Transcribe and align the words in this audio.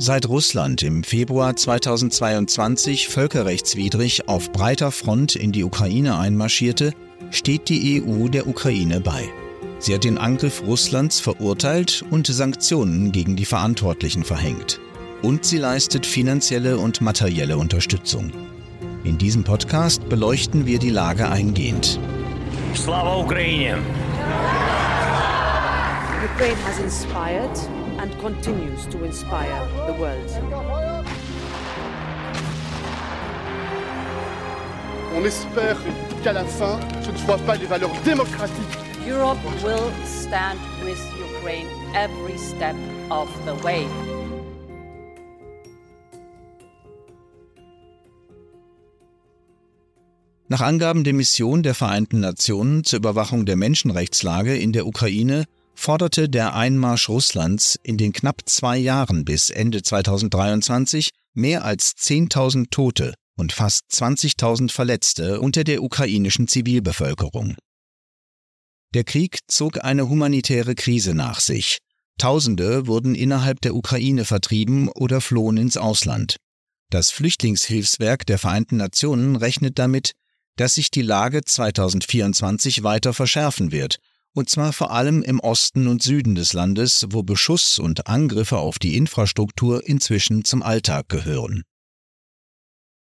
Seit 0.00 0.28
Russland 0.28 0.84
im 0.84 1.02
Februar 1.02 1.56
2022 1.56 3.08
völkerrechtswidrig 3.08 4.28
auf 4.28 4.52
breiter 4.52 4.92
Front 4.92 5.34
in 5.34 5.50
die 5.50 5.64
Ukraine 5.64 6.16
einmarschierte, 6.16 6.92
steht 7.32 7.68
die 7.68 8.00
EU 8.00 8.28
der 8.28 8.46
Ukraine 8.46 9.00
bei. 9.00 9.28
Sie 9.80 9.92
hat 9.92 10.04
den 10.04 10.16
Angriff 10.16 10.62
Russlands 10.64 11.18
verurteilt 11.18 12.04
und 12.10 12.28
Sanktionen 12.28 13.10
gegen 13.10 13.34
die 13.34 13.44
Verantwortlichen 13.44 14.22
verhängt. 14.22 14.78
Und 15.22 15.44
sie 15.44 15.58
leistet 15.58 16.06
finanzielle 16.06 16.78
und 16.78 17.00
materielle 17.00 17.56
Unterstützung. 17.58 18.30
In 19.02 19.18
diesem 19.18 19.42
Podcast 19.42 20.08
beleuchten 20.08 20.64
wir 20.64 20.78
die 20.78 20.90
Lage 20.90 21.28
eingehend. 21.28 21.98
Slava 22.72 23.16
Ukraine! 23.16 23.78
Ukraine 26.22 26.56
has 26.64 26.78
inspired 26.78 27.77
and 27.98 28.16
continues 28.20 28.86
to 28.86 29.04
inspire 29.04 29.66
the 29.86 29.94
world. 29.94 30.30
On 35.16 35.24
espère 35.24 35.76
qu'à 36.22 36.32
la 36.32 36.44
fin, 36.44 36.78
ce 37.02 37.10
ne 37.10 37.16
soit 37.16 37.38
pas 37.38 37.56
les 37.56 37.66
valeurs 37.66 37.94
démocratiques. 38.04 38.78
Europe 39.08 39.38
will 39.64 39.90
stand 40.04 40.58
with 40.84 41.00
Ukraine 41.18 41.66
every 41.94 42.38
step 42.38 42.76
of 43.10 43.28
the 43.46 43.54
way. 43.64 43.86
Nach 50.50 50.62
Angaben 50.62 51.04
der 51.04 51.12
Mission 51.12 51.62
der 51.62 51.74
Vereinten 51.74 52.20
Nationen 52.20 52.82
zur 52.82 53.00
Überwachung 53.00 53.44
der 53.44 53.56
Menschenrechtslage 53.56 54.56
in 54.56 54.72
der 54.72 54.86
Ukraine 54.86 55.44
forderte 55.78 56.28
der 56.28 56.54
Einmarsch 56.54 57.08
Russlands 57.08 57.78
in 57.84 57.96
den 57.96 58.12
knapp 58.12 58.42
zwei 58.46 58.76
Jahren 58.76 59.24
bis 59.24 59.48
Ende 59.48 59.80
2023 59.80 61.10
mehr 61.34 61.64
als 61.64 61.92
10.000 61.96 62.66
Tote 62.70 63.14
und 63.36 63.52
fast 63.52 63.84
20.000 63.92 64.72
Verletzte 64.72 65.40
unter 65.40 65.62
der 65.62 65.82
ukrainischen 65.82 66.48
Zivilbevölkerung. 66.48 67.54
Der 68.92 69.04
Krieg 69.04 69.38
zog 69.46 69.84
eine 69.84 70.08
humanitäre 70.08 70.74
Krise 70.74 71.14
nach 71.14 71.38
sich. 71.38 71.78
Tausende 72.18 72.88
wurden 72.88 73.14
innerhalb 73.14 73.60
der 73.60 73.76
Ukraine 73.76 74.24
vertrieben 74.24 74.88
oder 74.88 75.20
flohen 75.20 75.58
ins 75.58 75.76
Ausland. 75.76 76.36
Das 76.90 77.12
Flüchtlingshilfswerk 77.12 78.26
der 78.26 78.38
Vereinten 78.38 78.78
Nationen 78.78 79.36
rechnet 79.36 79.78
damit, 79.78 80.12
dass 80.56 80.74
sich 80.74 80.90
die 80.90 81.02
Lage 81.02 81.44
2024 81.44 82.82
weiter 82.82 83.14
verschärfen 83.14 83.70
wird 83.70 84.00
und 84.38 84.48
zwar 84.48 84.72
vor 84.72 84.92
allem 84.92 85.22
im 85.22 85.40
Osten 85.40 85.88
und 85.88 86.00
Süden 86.00 86.36
des 86.36 86.52
Landes, 86.52 87.06
wo 87.10 87.24
Beschuss 87.24 87.80
und 87.80 88.06
Angriffe 88.06 88.58
auf 88.58 88.78
die 88.78 88.96
Infrastruktur 88.96 89.84
inzwischen 89.84 90.44
zum 90.44 90.62
Alltag 90.62 91.08
gehören. 91.08 91.64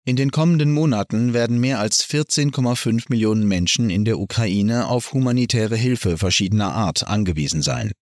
In 0.03 0.17
den 0.17 0.31
kommenden 0.31 0.73
Monaten 0.73 1.33
werden 1.33 1.59
mehr 1.61 1.79
als 1.79 2.03
14,5 2.05 3.05
Millionen 3.07 3.47
Menschen 3.47 3.89
in 3.89 4.03
der 4.03 4.19
Ukraine 4.19 4.87
auf 4.87 5.13
humanitäre 5.13 5.77
Hilfe 5.77 6.17
verschiedener 6.17 6.73
Art 6.73 7.07
angewiesen 7.07 7.61
sein. 7.61 7.93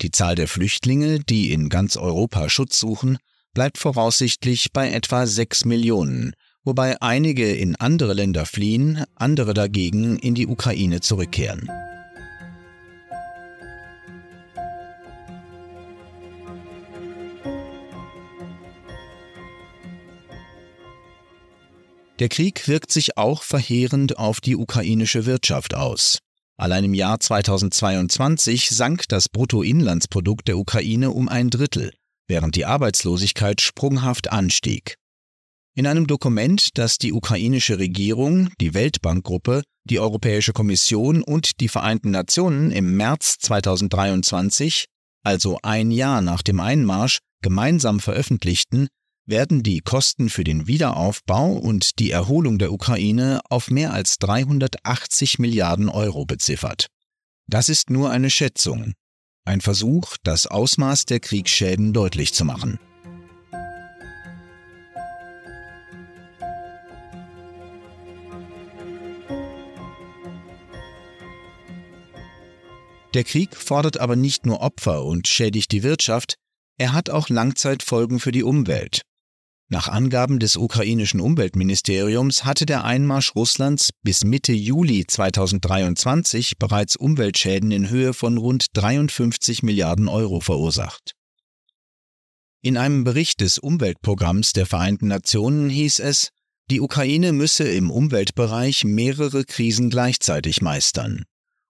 Die 0.00 0.10
Zahl 0.10 0.34
der 0.34 0.48
Flüchtlinge, 0.48 1.20
die 1.20 1.52
in 1.52 1.68
ganz 1.68 1.98
Europa 1.98 2.48
Schutz 2.48 2.78
suchen, 2.78 3.18
bleibt 3.52 3.76
voraussichtlich 3.76 4.72
bei 4.72 4.90
etwa 4.90 5.26
6 5.26 5.66
Millionen, 5.66 6.32
wobei 6.64 7.02
einige 7.02 7.52
in 7.54 7.76
andere 7.76 8.14
Länder 8.14 8.46
fliehen, 8.46 9.04
andere 9.16 9.52
dagegen 9.52 10.18
in 10.18 10.34
die 10.34 10.46
Ukraine 10.46 11.00
zurückkehren. 11.00 11.68
Der 22.24 22.30
Krieg 22.30 22.68
wirkt 22.68 22.90
sich 22.90 23.18
auch 23.18 23.42
verheerend 23.42 24.16
auf 24.16 24.40
die 24.40 24.56
ukrainische 24.56 25.26
Wirtschaft 25.26 25.74
aus. 25.74 26.20
Allein 26.56 26.84
im 26.84 26.94
Jahr 26.94 27.20
2022 27.20 28.70
sank 28.70 29.06
das 29.08 29.28
Bruttoinlandsprodukt 29.28 30.48
der 30.48 30.56
Ukraine 30.56 31.10
um 31.10 31.28
ein 31.28 31.50
Drittel, 31.50 31.92
während 32.26 32.56
die 32.56 32.64
Arbeitslosigkeit 32.64 33.60
sprunghaft 33.60 34.32
anstieg. 34.32 34.94
In 35.74 35.86
einem 35.86 36.06
Dokument, 36.06 36.70
das 36.78 36.96
die 36.96 37.12
ukrainische 37.12 37.78
Regierung, 37.78 38.48
die 38.58 38.72
Weltbankgruppe, 38.72 39.62
die 39.84 40.00
Europäische 40.00 40.54
Kommission 40.54 41.22
und 41.22 41.60
die 41.60 41.68
Vereinten 41.68 42.10
Nationen 42.10 42.70
im 42.70 42.96
März 42.96 43.36
2023, 43.40 44.86
also 45.22 45.58
ein 45.62 45.90
Jahr 45.90 46.22
nach 46.22 46.40
dem 46.40 46.60
Einmarsch, 46.60 47.18
gemeinsam 47.42 48.00
veröffentlichten, 48.00 48.88
werden 49.26 49.62
die 49.62 49.80
Kosten 49.80 50.28
für 50.28 50.44
den 50.44 50.66
Wiederaufbau 50.66 51.52
und 51.52 51.98
die 51.98 52.10
Erholung 52.10 52.58
der 52.58 52.72
Ukraine 52.72 53.40
auf 53.48 53.70
mehr 53.70 53.92
als 53.92 54.18
380 54.18 55.38
Milliarden 55.38 55.88
Euro 55.88 56.26
beziffert. 56.26 56.88
Das 57.46 57.68
ist 57.68 57.90
nur 57.90 58.10
eine 58.10 58.30
Schätzung, 58.30 58.92
ein 59.44 59.60
Versuch, 59.60 60.16
das 60.22 60.46
Ausmaß 60.46 61.04
der 61.06 61.20
Kriegsschäden 61.20 61.92
deutlich 61.92 62.34
zu 62.34 62.44
machen. 62.44 62.78
Der 73.14 73.22
Krieg 73.22 73.54
fordert 73.56 73.98
aber 73.98 74.16
nicht 74.16 74.44
nur 74.44 74.60
Opfer 74.60 75.04
und 75.04 75.28
schädigt 75.28 75.70
die 75.70 75.84
Wirtschaft, 75.84 76.34
er 76.76 76.92
hat 76.92 77.10
auch 77.10 77.28
Langzeitfolgen 77.28 78.18
für 78.18 78.32
die 78.32 78.42
Umwelt. 78.42 79.02
Nach 79.68 79.88
Angaben 79.88 80.38
des 80.38 80.56
ukrainischen 80.56 81.20
Umweltministeriums 81.20 82.44
hatte 82.44 82.66
der 82.66 82.84
Einmarsch 82.84 83.34
Russlands 83.34 83.90
bis 84.02 84.22
Mitte 84.24 84.52
Juli 84.52 85.06
2023 85.06 86.58
bereits 86.58 86.96
Umweltschäden 86.96 87.70
in 87.70 87.88
Höhe 87.88 88.12
von 88.12 88.36
rund 88.36 88.66
53 88.74 89.62
Milliarden 89.62 90.08
Euro 90.08 90.40
verursacht. 90.40 91.12
In 92.62 92.76
einem 92.76 93.04
Bericht 93.04 93.40
des 93.40 93.58
Umweltprogramms 93.58 94.52
der 94.52 94.66
Vereinten 94.66 95.08
Nationen 95.08 95.70
hieß 95.70 95.98
es, 96.00 96.28
die 96.70 96.80
Ukraine 96.80 97.32
müsse 97.32 97.68
im 97.68 97.90
Umweltbereich 97.90 98.84
mehrere 98.84 99.44
Krisen 99.44 99.90
gleichzeitig 99.90 100.62
meistern. 100.62 101.24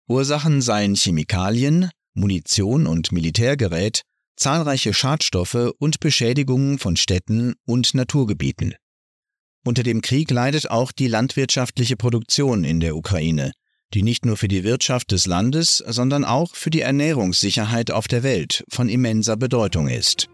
Ursachen 0.09 0.62
seien 0.62 0.94
Chemikalien, 0.94 1.91
Munition 2.15 2.87
und 2.87 3.11
Militärgerät, 3.11 4.03
zahlreiche 4.37 4.95
Schadstoffe 4.95 5.72
und 5.78 6.00
Beschädigungen 6.00 6.78
von 6.78 6.97
Städten 6.97 7.55
und 7.67 7.95
Naturgebieten. 7.95 8.75
Unter 9.65 9.83
dem 9.83 10.03
Krieg 10.03 10.31
leidet 10.31 10.71
auch 10.71 10.93
die 10.93 11.09
landwirtschaftliche 11.09 11.97
Produktion 11.97 12.65
in 12.65 12.81
der 12.81 12.97
Ukraine, 12.97 13.53
die 13.94 14.03
nicht 14.03 14.27
nur 14.27 14.37
für 14.37 14.49
die 14.49 14.65
Wirtschaft 14.65 15.12
des 15.12 15.27
Landes, 15.27 15.78
sondern 15.78 16.25
auch 16.25 16.55
für 16.55 16.71
die 16.71 16.81
Ernährungssicherheit 16.81 17.91
auf 17.91 18.09
der 18.09 18.23
Welt 18.23 18.65
von 18.69 18.89
immenser 18.89 19.37
Bedeutung 19.37 19.89
ist. 19.89 20.28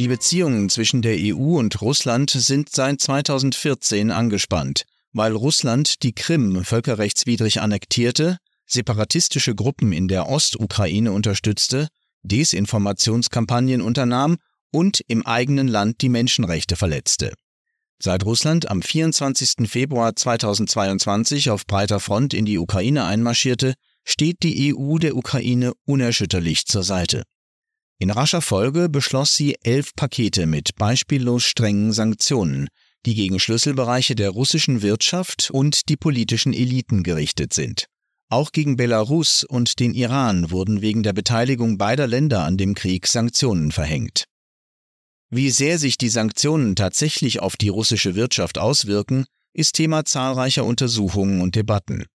Die 0.00 0.08
Beziehungen 0.08 0.70
zwischen 0.70 1.02
der 1.02 1.18
EU 1.18 1.58
und 1.58 1.82
Russland 1.82 2.30
sind 2.30 2.70
seit 2.70 3.02
2014 3.02 4.10
angespannt, 4.10 4.84
weil 5.12 5.32
Russland 5.36 6.02
die 6.02 6.14
Krim 6.14 6.64
völkerrechtswidrig 6.64 7.60
annektierte, 7.60 8.38
separatistische 8.64 9.54
Gruppen 9.54 9.92
in 9.92 10.08
der 10.08 10.26
Ostukraine 10.26 11.12
unterstützte, 11.12 11.88
Desinformationskampagnen 12.22 13.82
unternahm 13.82 14.38
und 14.72 15.02
im 15.06 15.26
eigenen 15.26 15.68
Land 15.68 16.00
die 16.00 16.08
Menschenrechte 16.08 16.76
verletzte. 16.76 17.34
Seit 17.98 18.24
Russland 18.24 18.70
am 18.70 18.80
24. 18.80 19.68
Februar 19.68 20.16
2022 20.16 21.50
auf 21.50 21.66
breiter 21.66 22.00
Front 22.00 22.32
in 22.32 22.46
die 22.46 22.56
Ukraine 22.56 23.04
einmarschierte, 23.04 23.74
steht 24.04 24.44
die 24.44 24.74
EU 24.74 24.96
der 24.96 25.14
Ukraine 25.14 25.74
unerschütterlich 25.84 26.64
zur 26.64 26.84
Seite. 26.84 27.24
In 28.00 28.10
rascher 28.10 28.40
Folge 28.40 28.88
beschloss 28.88 29.36
sie 29.36 29.56
elf 29.62 29.94
Pakete 29.94 30.46
mit 30.46 30.74
beispiellos 30.76 31.44
strengen 31.44 31.92
Sanktionen, 31.92 32.68
die 33.04 33.14
gegen 33.14 33.38
Schlüsselbereiche 33.38 34.14
der 34.14 34.30
russischen 34.30 34.80
Wirtschaft 34.80 35.50
und 35.50 35.90
die 35.90 35.98
politischen 35.98 36.54
Eliten 36.54 37.02
gerichtet 37.02 37.52
sind. 37.52 37.84
Auch 38.30 38.52
gegen 38.52 38.76
Belarus 38.76 39.44
und 39.44 39.80
den 39.80 39.92
Iran 39.92 40.50
wurden 40.50 40.80
wegen 40.80 41.02
der 41.02 41.12
Beteiligung 41.12 41.76
beider 41.76 42.06
Länder 42.06 42.44
an 42.44 42.56
dem 42.56 42.74
Krieg 42.74 43.06
Sanktionen 43.06 43.70
verhängt. 43.70 44.24
Wie 45.28 45.50
sehr 45.50 45.78
sich 45.78 45.98
die 45.98 46.08
Sanktionen 46.08 46.76
tatsächlich 46.76 47.40
auf 47.40 47.58
die 47.58 47.68
russische 47.68 48.14
Wirtschaft 48.14 48.56
auswirken, 48.56 49.26
ist 49.52 49.74
Thema 49.74 50.06
zahlreicher 50.06 50.64
Untersuchungen 50.64 51.42
und 51.42 51.54
Debatten. 51.54 52.06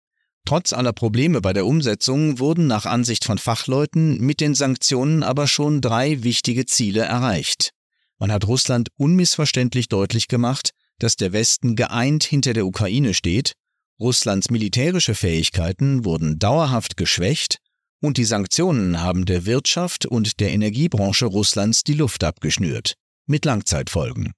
Trotz 0.46 0.72
aller 0.72 0.92
Probleme 0.92 1.40
bei 1.40 1.52
der 1.54 1.64
Umsetzung 1.64 2.38
wurden 2.38 2.66
nach 2.66 2.84
Ansicht 2.84 3.24
von 3.24 3.38
Fachleuten 3.38 4.20
mit 4.20 4.40
den 4.40 4.54
Sanktionen 4.54 5.22
aber 5.22 5.46
schon 5.46 5.80
drei 5.80 6.22
wichtige 6.22 6.66
Ziele 6.66 7.02
erreicht. 7.02 7.70
Man 8.18 8.30
hat 8.30 8.46
Russland 8.46 8.88
unmissverständlich 8.96 9.88
deutlich 9.88 10.28
gemacht, 10.28 10.70
dass 10.98 11.16
der 11.16 11.32
Westen 11.32 11.76
geeint 11.76 12.24
hinter 12.24 12.52
der 12.52 12.66
Ukraine 12.66 13.14
steht, 13.14 13.54
Russlands 14.00 14.50
militärische 14.50 15.14
Fähigkeiten 15.14 16.04
wurden 16.04 16.38
dauerhaft 16.38 16.96
geschwächt 16.96 17.58
und 18.00 18.18
die 18.18 18.24
Sanktionen 18.24 19.00
haben 19.00 19.24
der 19.24 19.46
Wirtschaft 19.46 20.04
und 20.04 20.40
der 20.40 20.52
Energiebranche 20.52 21.26
Russlands 21.26 21.84
die 21.84 21.94
Luft 21.94 22.22
abgeschnürt, 22.22 22.94
mit 23.26 23.44
Langzeitfolgen. 23.44 24.32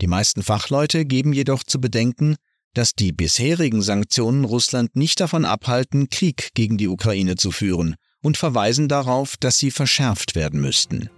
Die 0.00 0.06
meisten 0.06 0.42
Fachleute 0.42 1.04
geben 1.04 1.32
jedoch 1.32 1.62
zu 1.62 1.80
bedenken, 1.80 2.36
dass 2.76 2.94
die 2.94 3.12
bisherigen 3.12 3.80
Sanktionen 3.80 4.44
Russland 4.44 4.96
nicht 4.96 5.20
davon 5.20 5.46
abhalten, 5.46 6.10
Krieg 6.10 6.50
gegen 6.52 6.76
die 6.76 6.88
Ukraine 6.88 7.36
zu 7.36 7.50
führen 7.50 7.94
und 8.22 8.36
verweisen 8.36 8.86
darauf, 8.86 9.38
dass 9.38 9.56
sie 9.56 9.70
verschärft 9.70 10.34
werden 10.34 10.60
müssten. 10.60 11.08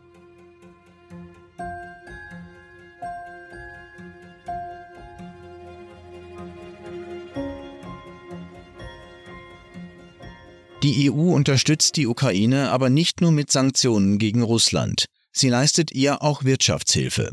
Die 10.84 11.10
EU 11.10 11.34
unterstützt 11.34 11.96
die 11.96 12.06
Ukraine 12.06 12.70
aber 12.70 12.88
nicht 12.88 13.20
nur 13.20 13.32
mit 13.32 13.50
Sanktionen 13.50 14.19
gegen 14.19 14.43
Russland, 14.43 15.06
sie 15.32 15.49
leistet 15.49 15.90
ihr 15.90 16.22
auch 16.22 16.44
Wirtschaftshilfe. 16.44 17.32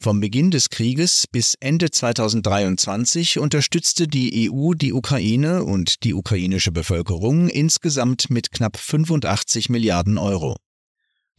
Vom 0.00 0.20
Beginn 0.20 0.50
des 0.50 0.68
Krieges 0.68 1.24
bis 1.30 1.54
Ende 1.60 1.90
2023 1.90 3.38
unterstützte 3.38 4.06
die 4.06 4.50
EU 4.50 4.74
die 4.74 4.92
Ukraine 4.92 5.64
und 5.64 6.04
die 6.04 6.12
ukrainische 6.12 6.72
Bevölkerung 6.72 7.48
insgesamt 7.48 8.28
mit 8.28 8.50
knapp 8.52 8.76
85 8.76 9.70
Milliarden 9.70 10.18
Euro. 10.18 10.56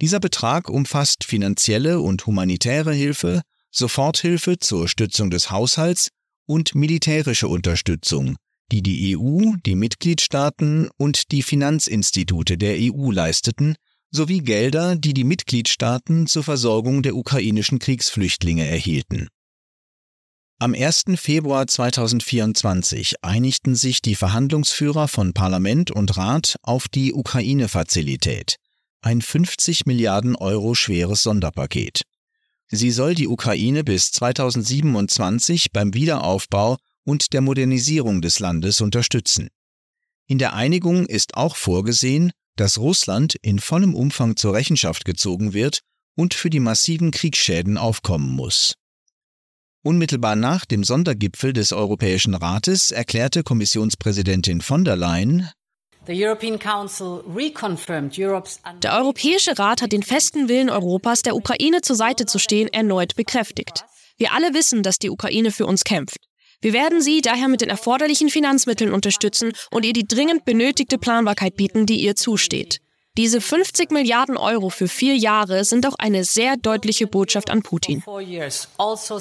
Dieser 0.02 0.20
Betrag 0.20 0.70
umfasst 0.70 1.24
finanzielle 1.24 2.00
und 2.00 2.26
humanitäre 2.26 2.94
Hilfe, 2.94 3.42
Soforthilfe 3.72 4.58
zur 4.58 4.88
Stützung 4.88 5.30
des 5.30 5.52
Haushalts 5.52 6.10
und 6.46 6.76
militärische 6.76 7.48
Unterstützung, 7.48 8.36
die 8.72 8.82
die 8.82 9.16
EU, 9.18 9.54
die 9.66 9.76
Mitgliedstaaten 9.76 10.90
und 10.98 11.32
die 11.32 11.44
Finanzinstitute 11.44 12.58
der 12.58 12.78
EU 12.80 13.12
leisteten, 13.12 13.76
sowie 14.16 14.40
Gelder, 14.40 14.96
die 14.96 15.14
die 15.14 15.24
Mitgliedstaaten 15.24 16.26
zur 16.26 16.44
Versorgung 16.44 17.04
der 17.04 17.16
ukrainischen 17.16 17.80
Kriegsflüchtlinge 17.80 18.66
erhielten. 18.66 19.28
Am 20.58 20.74
1. 20.74 21.04
Februar 21.18 21.68
2024 21.68 23.24
einigten 23.24 23.76
sich 23.76 24.02
die 24.02 24.16
Verhandlungsführer 24.16 25.10
von 25.10 25.34
Parlament 25.34 25.92
und 25.92 26.16
Rat 26.16 26.56
auf 26.64 26.88
die 26.88 27.14
Ukraine-Fazilität, 27.14 28.56
ein 29.02 29.22
50 29.22 29.86
Milliarden 29.86 30.36
Euro 30.38 30.74
schweres 30.74 31.24
Sonderpaket. 31.24 32.04
Sie 32.70 32.92
soll 32.92 33.16
die 33.16 33.28
Ukraine 33.28 33.84
bis 33.84 34.12
2027 34.14 35.72
beim 35.74 35.94
Wiederaufbau 35.94 36.78
und 37.04 37.34
der 37.34 37.42
Modernisierung 37.42 38.22
des 38.22 38.40
Landes 38.40 38.80
unterstützen. 38.80 39.50
In 40.26 40.38
der 40.38 40.54
Einigung 40.54 41.06
ist 41.06 41.36
auch 41.36 41.56
vorgesehen, 41.56 42.32
dass 42.56 42.78
Russland 42.78 43.36
in 43.42 43.60
vollem 43.60 43.96
Umfang 43.96 44.36
zur 44.36 44.54
Rechenschaft 44.54 45.06
gezogen 45.06 45.54
wird 45.54 45.80
und 46.16 46.34
für 46.34 46.50
die 46.50 46.60
massiven 46.60 47.12
Kriegsschäden 47.12 47.78
aufkommen 47.78 48.30
muss. 48.30 48.76
Unmittelbar 49.84 50.36
nach 50.36 50.66
dem 50.66 50.84
Sondergipfel 50.84 51.54
des 51.54 51.72
Europäischen 51.72 52.34
Rates 52.34 52.92
erklärte 52.92 53.44
Kommissionspräsidentin 53.44 54.62
von 54.62 54.84
der 54.84 54.96
Leyen, 54.96 55.50
der 58.84 58.94
Europäische 58.94 59.58
Rat 59.58 59.82
hat 59.82 59.92
den 59.92 60.04
festen 60.04 60.48
Willen 60.48 60.70
Europas, 60.70 61.24
der 61.24 61.36
Ukraine 61.36 61.82
zur 61.82 61.96
Seite 61.96 62.28
zu 62.28 62.38
stehen, 62.38 62.68
erneut 62.68 63.16
bekräftigt. 63.16 63.86
Wir 64.18 64.34
alle 64.34 64.54
wissen, 64.54 64.84
dass 64.84 65.00
die 65.00 65.10
Ukraine 65.10 65.52
für 65.52 65.66
uns 65.66 65.84
kämpft. 65.84 66.18
Wir 66.66 66.74
werden 66.74 67.00
sie 67.00 67.22
daher 67.22 67.48
mit 67.48 67.62
den 67.62 67.70
erforderlichen 67.70 68.30
Finanzmitteln 68.30 68.92
unterstützen 68.92 69.52
und 69.70 69.86
ihr 69.86 69.94
die 69.94 70.08
dringend 70.08 70.46
benötigte 70.46 70.98
Planbarkeit 70.98 71.56
bieten, 71.58 71.86
die 71.86 72.02
ihr 72.02 72.16
zusteht. 72.16 72.82
Diese 73.18 73.40
50 73.40 73.92
Milliarden 73.92 74.36
Euro 74.36 74.72
für 74.72 74.88
vier 74.88 75.16
Jahre 75.16 75.64
sind 75.64 75.86
auch 75.86 75.94
eine 76.00 76.24
sehr 76.24 76.58
deutliche 76.58 77.06
Botschaft 77.06 77.52
an 77.52 77.62
Putin. 77.62 78.02
Also 78.08 79.20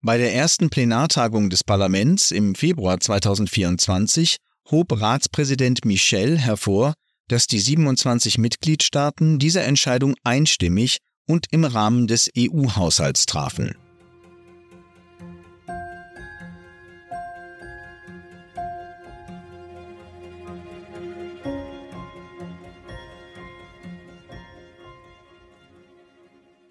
Bei 0.00 0.16
der 0.16 0.34
ersten 0.34 0.70
Plenartagung 0.70 1.50
des 1.50 1.62
Parlaments 1.62 2.30
im 2.30 2.54
Februar 2.54 2.98
2024 2.98 4.36
hob 4.70 4.98
Ratspräsident 4.98 5.84
Michel 5.84 6.38
hervor, 6.38 6.94
dass 7.28 7.46
die 7.46 7.60
27 7.60 8.38
Mitgliedstaaten 8.38 9.38
diese 9.38 9.60
Entscheidung 9.60 10.14
einstimmig 10.24 10.96
und 11.26 11.48
im 11.50 11.64
Rahmen 11.64 12.06
des 12.06 12.30
EU-Haushalts 12.34 13.26
trafen. 13.26 13.76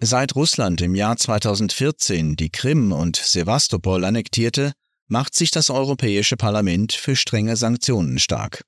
Seit 0.02 0.34
Russland 0.34 0.80
im 0.80 0.94
Jahr 0.94 1.18
2014 1.18 2.34
die 2.34 2.48
Krim 2.48 2.90
und 2.90 3.16
Sevastopol 3.16 4.02
annektierte, 4.06 4.72
macht 5.08 5.34
sich 5.34 5.50
das 5.50 5.68
Europäische 5.68 6.38
Parlament 6.38 6.94
für 6.94 7.16
strenge 7.16 7.54
Sanktionen 7.56 8.18
stark. 8.18 8.62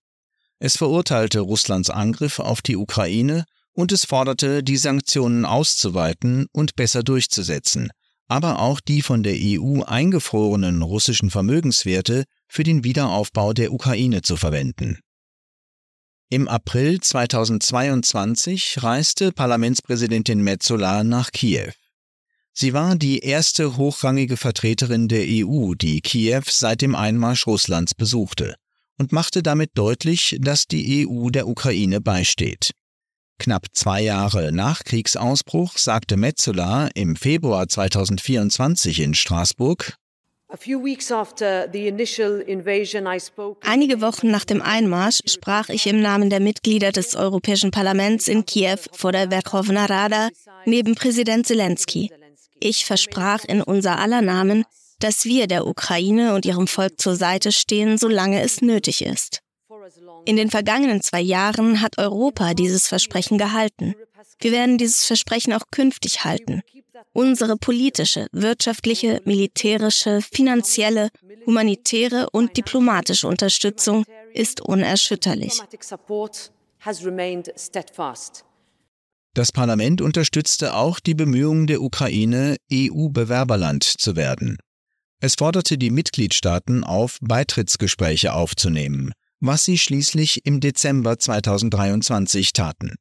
Es 0.59 0.77
verurteilte 0.77 1.41
Russlands 1.41 1.89
Angriff 1.89 2.39
auf 2.39 2.61
die 2.61 2.77
Ukraine 2.77 3.47
und 3.73 3.93
es 3.93 4.05
forderte, 4.05 4.63
die 4.63 4.77
Sanktionen 4.77 5.47
auszuweiten 5.47 6.49
und 6.53 6.77
besser 6.77 7.03
durchzusetzen, 7.03 7.89
aber 8.29 8.59
auch 8.59 8.81
die 8.81 9.01
von 9.01 9.23
der 9.23 9.37
EU 9.39 9.85
eingefrorenen 9.85 10.83
russischen 10.83 11.31
Vermögenswerte 11.31 12.25
für 12.47 12.63
den 12.63 12.85
Wiederaufbau 12.85 13.55
der 13.55 13.73
Ukraine 13.73 14.21
zu 14.21 14.37
verwenden. 14.37 14.99
Im 16.33 16.49
April 16.49 16.99
2022 16.99 18.83
reiste 18.83 19.33
Parlamentspräsidentin 19.33 20.41
Metzola 20.41 21.05
nach 21.05 21.31
Kiew. 21.31 21.73
Sie 22.55 22.73
war 22.73 22.97
die 22.97 23.19
erste 23.19 23.77
hochrangige 23.77 24.39
Vertreterin 24.39 25.09
der 25.09 25.27
EU, 25.29 25.75
die 25.75 26.01
Kiew 26.01 26.45
seit 26.47 26.81
dem 26.81 26.95
Einmarsch 26.95 27.47
Russlands 27.47 27.95
besuchte 27.95 28.55
und 28.99 29.13
machte 29.13 29.43
damit 29.43 29.73
deutlich, 29.75 30.39
dass 30.41 30.65
die 30.67 31.07
EU 31.07 31.29
der 31.29 31.47
Ukraine 31.47 32.01
beisteht. 32.01 32.71
Knapp 33.39 33.67
zwei 33.75 34.01
Jahre 34.01 34.53
nach 34.53 34.85
Kriegsausbruch 34.85 35.77
sagte 35.77 36.17
Metzola 36.17 36.89
im 36.95 37.15
Februar 37.15 37.69
2024 37.69 39.01
in 39.01 39.13
Straßburg, 39.13 39.99
Einige 43.63 44.01
Wochen 44.03 44.31
nach 44.31 44.45
dem 44.45 44.61
Einmarsch 44.61 45.21
sprach 45.25 45.69
ich 45.71 45.87
im 45.87 46.03
Namen 46.03 46.29
der 46.29 46.41
Mitglieder 46.41 46.93
des 46.93 47.17
Europäischen 47.17 47.71
Parlaments 47.71 48.29
in 48.29 48.45
Kiew 48.45 48.79
vor 48.93 49.13
der 49.13 49.31
Verkhovna 49.31 49.87
Rada 49.87 50.29
neben 50.67 50.95
Präsident 50.95 51.47
Zelensky. 51.47 52.11
Ich 52.61 52.85
versprach 52.85 53.45
in 53.45 53.63
unser 53.63 53.99
aller 53.99 54.21
Namen, 54.21 54.65
dass 54.99 55.25
wir 55.25 55.47
der 55.47 55.67
Ukraine 55.67 56.35
und 56.35 56.45
ihrem 56.45 56.67
Volk 56.67 57.01
zur 57.01 57.17
Seite 57.17 57.51
stehen, 57.51 57.97
solange 57.97 58.43
es 58.43 58.61
nötig 58.61 59.03
ist. 59.05 59.41
In 60.27 60.37
den 60.37 60.51
vergangenen 60.51 61.01
zwei 61.01 61.21
Jahren 61.21 61.81
hat 61.81 61.99
Europa 61.99 62.55
dieses 62.55 62.87
Versprechen 62.87 63.39
gehalten. 63.39 63.95
Wir 64.43 64.51
werden 64.51 64.77
dieses 64.77 65.05
Versprechen 65.05 65.53
auch 65.53 65.63
künftig 65.71 66.25
halten. 66.25 66.63
Unsere 67.13 67.57
politische, 67.57 68.27
wirtschaftliche, 68.33 69.23
militärische, 69.25 70.21
finanzielle, 70.21 71.11
humanitäre 71.47 72.29
und 72.31 72.57
diplomatische 72.57 73.29
Unterstützung 73.29 74.05
ist 74.35 74.61
unerschütterlich. 74.61 75.61
Das 79.35 79.53
Parlament 79.53 80.01
unterstützte 80.03 80.75
auch 80.75 81.01
die 81.01 81.15
Bemühungen 81.15 81.67
der 81.67 81.81
Ukraine, 81.81 82.57
EU-Bewerberland 82.73 83.85
zu 83.85 84.17
werden. 84.17 84.59
Es 85.21 85.37
forderte 85.37 85.79
die 85.79 85.91
Mitgliedstaaten 85.91 86.83
auf, 86.83 87.19
Beitrittsgespräche 87.21 88.33
aufzunehmen, 88.33 89.13
was 89.39 89.65
sie 89.65 89.79
schließlich 89.79 90.45
im 90.45 90.61
Dezember 90.61 91.19
2023 91.19 92.53
taten. 92.53 92.97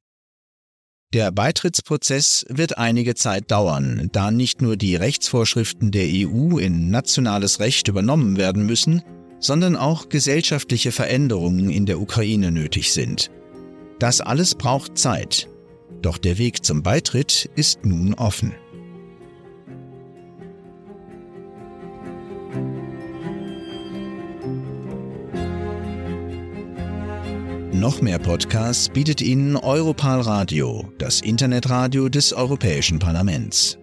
Der 1.14 1.30
Beitrittsprozess 1.32 2.46
wird 2.48 2.78
einige 2.78 3.16
Zeit 3.16 3.52
dauern, 3.52 4.08
da 4.14 4.32
nicht 4.32 4.62
nur 4.62 4.78
die 4.78 4.96
Rechtsvorschriften 4.96 5.92
der 5.92 6.06
EU 6.06 6.58
in 6.58 6.90
nationales 6.90 7.60
Recht 7.60 7.90
übernommen 7.90 8.38
werden 8.38 8.66
müssen, 8.66 9.02
sondern 9.38 9.76
auch 9.76 10.08
gesellschaftliche 10.08 10.94
Veränderungen 10.94 11.70
in 11.70 11.86
der 11.86 12.00
Ukraine 12.00 12.50
nötig 12.52 12.94
sind. 12.94 13.30
Das 14.00 14.22
alles 14.22 14.56
braucht 14.56 14.98
Zeit, 14.98 15.50
doch 16.02 16.18
der 16.18 16.38
Weg 16.38 16.64
zum 16.64 16.82
Beitritt 16.82 17.50
ist 17.56 17.86
nun 17.86 18.14
offen. 18.14 18.54
Noch 27.82 28.00
mehr 28.00 28.20
Podcasts 28.20 28.90
bietet 28.90 29.22
Ihnen 29.22 29.56
Europal 29.56 30.22
Radio, 30.22 30.86
das 31.00 31.20
Internetradio 31.20 32.10
des 32.10 32.32
Europäischen 32.32 33.00
Parlaments. 33.00 33.81